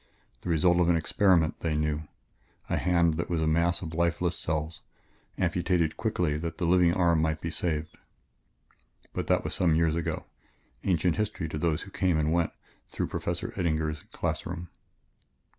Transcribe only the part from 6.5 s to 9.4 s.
the living arm might be saved but